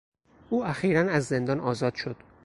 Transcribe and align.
او 0.49 0.65
اخیرا 0.65 1.11
از 1.11 1.25
زندان 1.25 1.59
آزاد 1.59 1.95
شد. 1.95 2.15